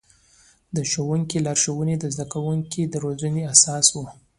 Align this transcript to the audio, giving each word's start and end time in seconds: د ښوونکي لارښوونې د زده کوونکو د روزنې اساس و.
د 0.75 0.77
ښوونکي 0.91 1.37
لارښوونې 1.45 1.95
د 1.99 2.05
زده 2.13 2.25
کوونکو 2.33 2.81
د 2.91 2.95
روزنې 3.03 3.43
اساس 3.53 3.85
و. 3.93 3.97